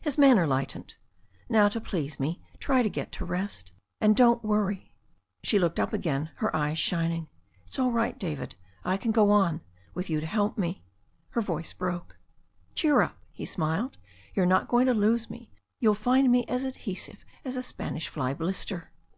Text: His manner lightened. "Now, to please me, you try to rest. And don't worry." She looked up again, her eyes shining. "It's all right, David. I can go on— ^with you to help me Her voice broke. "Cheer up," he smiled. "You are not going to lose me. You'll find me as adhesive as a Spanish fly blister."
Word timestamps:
His 0.00 0.16
manner 0.16 0.46
lightened. 0.46 0.94
"Now, 1.50 1.68
to 1.68 1.78
please 1.78 2.18
me, 2.18 2.40
you 2.52 2.58
try 2.58 2.82
to 2.88 3.24
rest. 3.26 3.70
And 4.00 4.16
don't 4.16 4.42
worry." 4.42 4.94
She 5.42 5.58
looked 5.58 5.78
up 5.78 5.92
again, 5.92 6.30
her 6.36 6.56
eyes 6.56 6.78
shining. 6.78 7.28
"It's 7.66 7.78
all 7.78 7.92
right, 7.92 8.18
David. 8.18 8.54
I 8.82 8.96
can 8.96 9.12
go 9.12 9.30
on— 9.30 9.60
^with 9.94 10.08
you 10.08 10.20
to 10.22 10.26
help 10.26 10.56
me 10.56 10.86
Her 11.32 11.42
voice 11.42 11.74
broke. 11.74 12.16
"Cheer 12.74 13.02
up," 13.02 13.18
he 13.30 13.44
smiled. 13.44 13.98
"You 14.32 14.44
are 14.44 14.46
not 14.46 14.68
going 14.68 14.86
to 14.86 14.94
lose 14.94 15.28
me. 15.28 15.50
You'll 15.80 15.92
find 15.92 16.32
me 16.32 16.46
as 16.46 16.64
adhesive 16.64 17.22
as 17.44 17.54
a 17.54 17.62
Spanish 17.62 18.08
fly 18.08 18.32
blister." 18.32 18.90